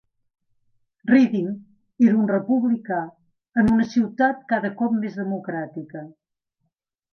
[1.11, 3.03] Reading era un republicà
[3.63, 6.07] en una ciutat cada cop més democràtica.